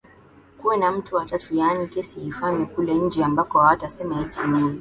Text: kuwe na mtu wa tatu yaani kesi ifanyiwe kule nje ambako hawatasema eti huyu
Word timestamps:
kuwe 0.59 0.77
na 0.77 0.91
mtu 0.91 1.15
wa 1.15 1.25
tatu 1.25 1.55
yaani 1.55 1.87
kesi 1.87 2.21
ifanyiwe 2.21 2.65
kule 2.65 2.93
nje 2.93 3.23
ambako 3.23 3.59
hawatasema 3.59 4.21
eti 4.21 4.39
huyu 4.39 4.79